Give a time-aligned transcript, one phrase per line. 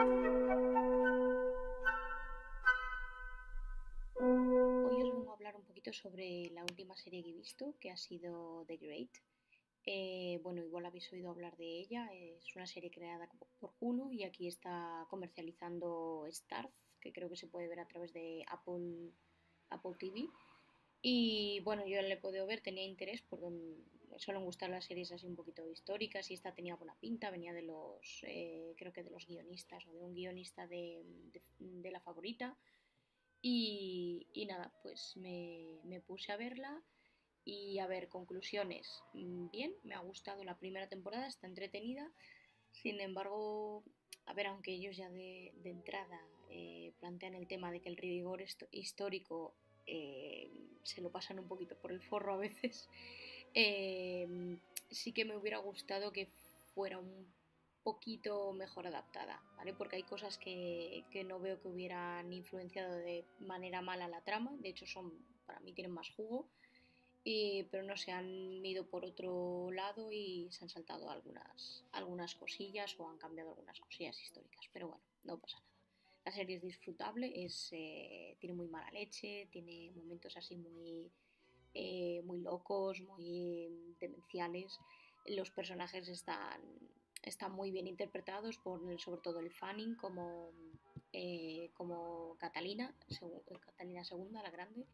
[0.00, 0.06] Hoy
[5.02, 7.98] os vengo a hablar un poquito sobre la última serie que he visto, que ha
[7.98, 9.10] sido The Great.
[9.84, 13.28] Eh, bueno, igual habéis oído hablar de ella, es una serie creada
[13.58, 18.14] por Hulu y aquí está comercializando Starz, que creo que se puede ver a través
[18.14, 19.12] de Apple,
[19.68, 20.30] Apple TV.
[21.02, 23.76] Y bueno, yo le he podido ver, tenía interés me
[24.18, 27.62] suelen gustar las series así un poquito históricas y esta tenía buena pinta, venía de
[27.62, 31.02] los, eh, creo que de los guionistas o de un guionista de,
[31.58, 32.56] de, la favorita.
[33.42, 36.82] Y, nada, pues me, me, puse a verla
[37.44, 39.02] y a ver, conclusiones.
[39.14, 42.10] Mm, bien, me ha gustado la primera temporada, está entretenida.
[42.72, 43.82] Sin embargo,
[44.26, 46.20] a ver, aunque ellos ya de, de entrada
[46.50, 49.54] eh, plantean el tema de que el rigor histórico
[49.86, 50.50] eh,
[50.82, 52.88] se lo pasan un poquito por el forro a veces,
[53.54, 54.58] eh,
[54.90, 56.26] sí que me hubiera gustado que
[56.74, 57.26] fuera un
[57.82, 59.72] poquito mejor adaptada, ¿vale?
[59.74, 64.52] Porque hay cosas que, que, no veo que hubieran influenciado de manera mala la trama,
[64.58, 65.12] de hecho son,
[65.46, 66.48] para mí tienen más jugo,
[67.70, 72.98] pero no se han ido por otro lado y se han saltado algunas, algunas cosillas
[72.98, 75.70] o han cambiado algunas cosillas históricas, pero bueno, no pasa nada.
[76.24, 81.10] La serie es disfrutable, es, eh, tiene muy mala leche, tiene momentos así muy,
[81.74, 84.78] eh, muy locos, muy demenciales.
[85.26, 86.60] Los personajes están,
[87.22, 90.52] están muy bien interpretados por sobre todo el Fanning como,
[91.12, 92.94] eh, como Catalina,
[93.60, 94.86] Catalina II, la grande,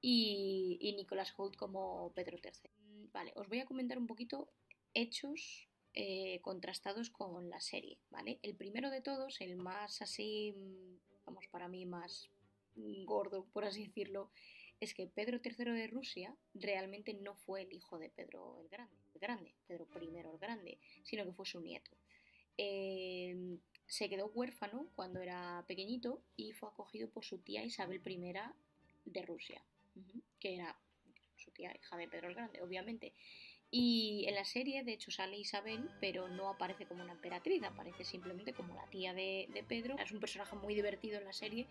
[0.00, 2.70] y, y Nicholas Holt como Pedro III.
[3.12, 4.48] Vale, os voy a comentar un poquito
[4.92, 8.40] hechos eh, contrastados con la serie, ¿vale?
[8.42, 12.28] El primero de todos, el más así, mm, vamos, para mí más
[13.04, 14.32] gordo, por así decirlo,
[14.84, 18.96] es que Pedro III de Rusia realmente no fue el hijo de Pedro el Grande,
[19.14, 21.90] el Grande Pedro I el Grande, sino que fue su nieto.
[22.56, 28.32] Eh, se quedó huérfano cuando era pequeñito y fue acogido por su tía Isabel I
[29.04, 29.62] de Rusia,
[30.40, 30.76] que era
[31.36, 33.12] su tía hija de Pedro el Grande, obviamente.
[33.76, 38.04] Y en la serie, de hecho, sale Isabel, pero no aparece como una emperatriz, aparece
[38.04, 39.96] simplemente como la tía de, Pedro.
[39.98, 41.66] Es un personaje muy divertido en la serie,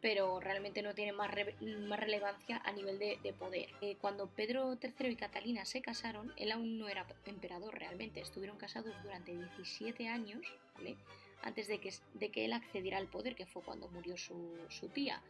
[0.00, 3.68] pero realmente no tiene más, más relevancia a nivel de, poder.
[3.80, 8.56] Eh, cuando Pedro III y Catalina se casaron, él aún no era emperador realmente, estuvieron
[8.56, 10.40] casados durante 17 años,
[10.74, 10.96] ¿vale?
[11.42, 14.88] Antes de que, de que él accediera al poder, que fue cuando murió su, su
[14.88, 15.22] tía.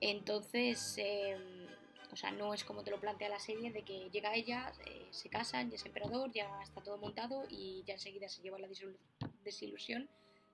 [0.00, 1.66] Entonces, em,
[2.12, 5.06] o sea, no es como te lo plantea la serie de que llega ella, eh,
[5.10, 8.68] se casan, ya es emperador, ya está todo montado y ya enseguida se lleva la
[9.44, 10.08] desilusión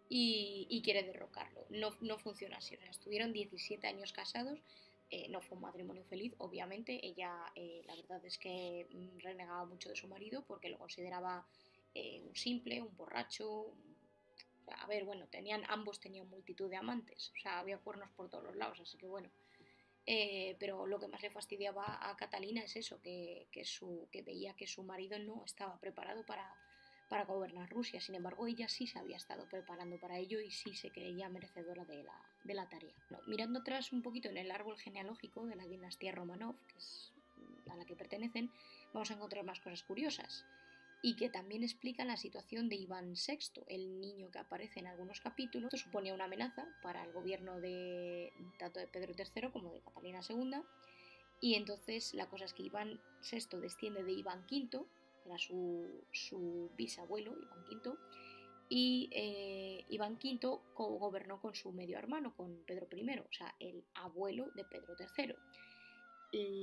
[0.09, 1.65] y, quiere derrocarlo.
[1.71, 2.77] No, no, funciona así.
[2.89, 4.59] Estuvieron 17 años casados,
[5.11, 7.05] eh, no fue un matrimonio feliz, obviamente.
[7.05, 11.47] Ella, eh, la verdad es que mm, renegaba mucho de su marido porque lo consideraba
[11.95, 13.75] un simple, un borracho.
[14.67, 18.45] a ver, bueno, tenían, ambos tenían multitud de amantes, o sea, había cuernos por todos
[18.45, 19.31] los lados, así que bueno.
[20.05, 24.55] Eh, pero lo que más le fastidiaba a Catalina es eso, que, su, que veía
[24.55, 26.57] que su marido no estaba preparado para,
[27.12, 28.00] para gobernar Rusia.
[28.00, 31.84] Sin embargo, ella sí se había estado preparando para ello y sí se creía merecedora
[31.84, 32.03] de
[32.55, 32.95] la, tarea.
[33.27, 37.12] mirando atrás un poquito en el árbol genealógico de la dinastía Romanov, es
[37.71, 38.51] a la que pertenecen,
[38.95, 40.47] vamos a encontrar más cosas curiosas
[41.03, 45.21] y que también explica la situación de Iván VI, el niño que aparece en algunos
[45.21, 45.75] capítulos.
[45.75, 50.21] Esto suponía una amenaza para el gobierno de tanto de Pedro III como de Catalina
[50.27, 50.62] II.
[51.43, 54.87] Y entonces la cosa es que Iván VI desciende de Iván V,
[55.25, 57.99] era su, bisabuelo, Iván V,
[58.69, 63.84] y eh, Iván V gobernó con su medio hermano, con Pedro I, o sea, el
[63.94, 65.34] abuelo de Pedro III.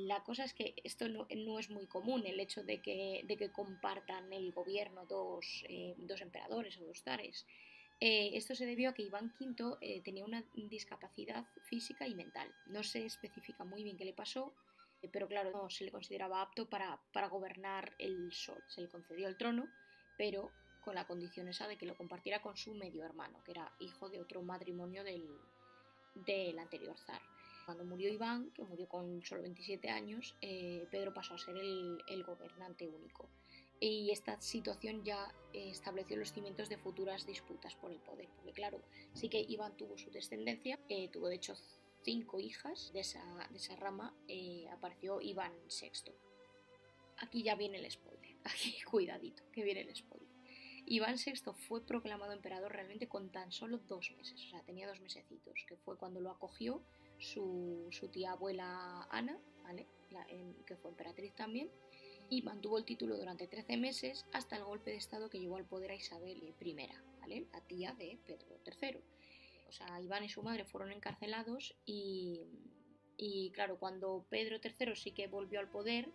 [0.08, 1.28] La cosa es que esto no,
[1.60, 6.22] es muy común, el hecho de que, de que compartan el gobierno dos, eh, dos
[6.22, 7.46] emperadores o dos zares.
[8.00, 12.52] Eh, esto se debió a que Iván V tenía una discapacidad física y mental.
[12.66, 14.56] No se especifica muy bien qué le pasó,
[15.08, 18.62] pero claro, no se le consideraba apto para, para, gobernar el sol.
[18.68, 19.68] Se le concedió el trono,
[20.18, 20.52] pero
[20.82, 24.10] con la condición esa de que lo compartiera con su medio hermano, que era hijo
[24.10, 25.28] de otro matrimonio del,
[26.16, 27.22] del anterior zar.
[27.66, 32.24] Cuando murió Iván, que murió con solo 27 años, eh, Pedro pasó a ser el,
[32.26, 33.30] gobernante único.
[33.80, 38.54] Y esta situación ya eh, estableció los cimientos de futuras disputas por el poder, porque
[38.54, 38.82] claro,
[39.14, 41.54] sí que Iván tuvo su descendencia, eh, tuvo de hecho
[42.04, 44.16] cinco hijas de esa, de esa rama,
[44.72, 46.14] apareció Iván VI.
[47.18, 50.30] Aquí ya viene el spoiler, aquí cuidadito, que viene el spoiler.
[50.86, 55.00] Iván VI fue proclamado emperador realmente con tan solo dos meses, o sea, tenía dos
[55.02, 56.82] mesecitos, que fue cuando lo acogió
[57.20, 59.86] su, tía abuela Ana, ¿vale?
[60.66, 61.70] que fue emperatriz también,
[62.30, 65.66] y mantuvo el título durante 13 meses hasta el golpe de Estado que llevó al
[65.66, 66.76] poder a Isabel I,
[67.20, 67.46] ¿vale?
[67.52, 69.02] la tía de Pedro III.
[69.70, 72.42] O sea, Iván y su madre fueron encarcelados y,
[73.54, 76.10] claro, cuando Pedro III sí que volvió al poder,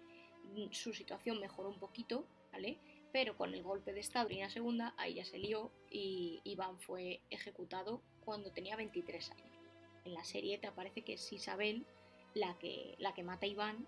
[0.73, 2.79] su situación mejoró un poquito, ¿vale?
[3.12, 6.81] Pero con el golpe de Estado y la segunda, ahí ya se lió y Iván
[6.81, 9.59] fue ejecutado cuando tenía 23 años.
[10.05, 11.87] En la serie te aparece que es Isabel
[12.35, 13.87] la que, la que mata a Iván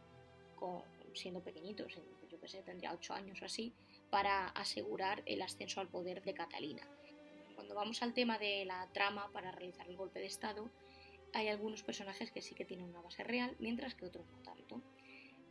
[0.54, 0.82] con,
[1.12, 3.74] siendo pequeñito, yo qué sé, tendría 8 años o así,
[4.10, 6.88] para asegurar el ascenso al poder de Catalina.
[7.56, 10.70] Cuando vamos al tema de la trama para realizar el golpe de Estado,
[11.32, 14.82] hay algunos personajes que sí que tienen una base real, mientras que otros no tanto.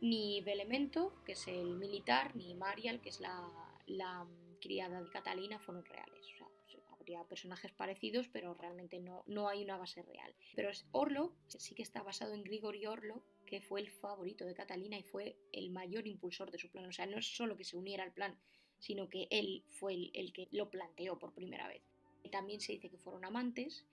[0.00, 4.26] Ni Belemento, que es el militar, ni Marial, que es la,
[4.60, 6.26] criada de Catalina, fueron reales.
[6.38, 10.34] Pues, habría personajes parecidos, pero realmente no, no hay una base real.
[10.54, 14.98] Pero Orlo, sí que está basado en Grigori Orlo, que fue el favorito de Catalina
[14.98, 16.86] y fue el mayor impulsor de su plan.
[16.86, 18.38] O sea, no es solo que se uniera al plan,
[18.78, 21.82] sino que él fue el que lo planteó por primera vez.
[22.28, 23.84] También se dice que fueron amantes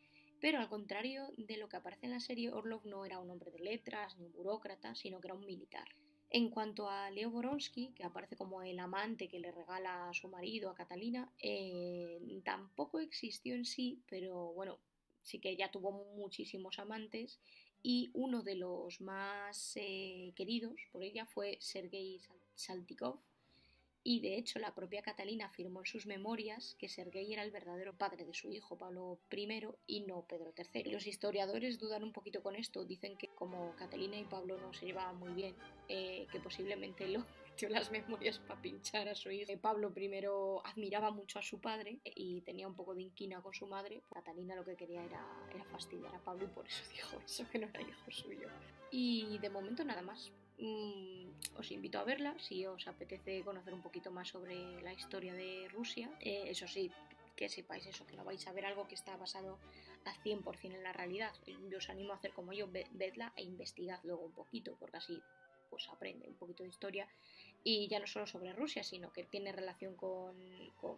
[0.43, 3.49] pero al contrario de lo que aparece en la serie, Orlov no era un hombre
[3.49, 5.87] de letras ni un burócrata, sino que era un militar.
[6.29, 10.27] En cuanto a Leo Boronsky, que aparece como el amante que le regala a su
[10.27, 14.79] marido, a Catalina, eh, tampoco existió en sí, pero bueno,
[15.23, 17.39] sí que ella tuvo muchísimos amantes
[17.81, 22.19] y uno de los más eh, queridos por ella fue Sergei
[22.55, 23.17] Saltikov,
[24.03, 27.97] y de hecho la propia Catalina afirmó en sus memorias que Sergei era el verdadero
[27.97, 30.91] padre de su hijo Pablo I y no Pedro III.
[30.91, 34.85] Los historiadores dudan un poquito con esto, dicen que como Catalina y Pablo no se
[34.85, 35.55] llevaban muy bien,
[35.87, 39.51] eh, que posiblemente lo metió las memorias para pinchar a su hijo.
[39.51, 40.09] Eh, Pablo I
[40.65, 44.03] admiraba mucho a su padre y tenía un poco de inquina con su madre.
[44.09, 45.25] Catalina lo que quería era,
[45.71, 48.49] fastidiar a Pablo y por eso dijo eso, que no era hijo suyo.
[48.91, 50.31] Y de momento nada más.
[50.59, 51.22] Mm,
[51.57, 55.67] os invito a verla si os apetece conocer un poquito más sobre la historia de
[55.69, 56.09] Rusia.
[56.19, 56.91] Eh, eso sí,
[57.35, 59.59] que sepáis eso, que no vais a ver algo que está basado
[60.05, 61.33] a 100% en la realidad.
[61.69, 65.21] Yo os animo a hacer como yo, vedla e investigad luego un poquito, porque así
[65.69, 67.07] pues aprende un poquito de historia
[67.63, 70.35] y ya no solo sobre Rusia, sino que tiene relación con,
[70.79, 70.97] con,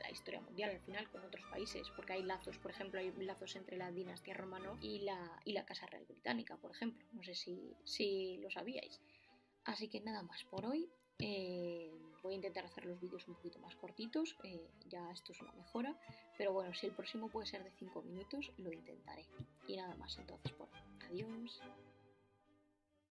[0.00, 3.56] la historia mundial al final, con otros países, porque hay lazos, por ejemplo, hay lazos
[3.56, 7.34] entre la dinastía romano y la, y la Casa Real Británica, por ejemplo, no sé
[7.34, 9.00] si, si lo sabíais.
[9.64, 10.90] Así que nada más por hoy.
[11.18, 11.90] Eh,
[12.22, 15.52] voy a intentar hacer los vídeos un poquito más cortitos, eh, ya esto es una
[15.52, 15.96] mejora,
[16.38, 19.26] pero bueno, si el próximo puede ser de 5 minutos, lo intentaré.
[19.66, 20.68] Y nada más entonces por
[21.08, 21.60] Adiós.